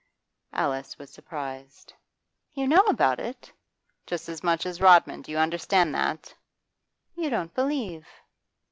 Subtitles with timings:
[0.51, 1.93] Alice was surprised.
[2.53, 3.53] 'You know about it?'
[4.07, 6.33] 'Just as much as Rodman, do you understand that?'
[7.13, 8.07] 'You don't believe?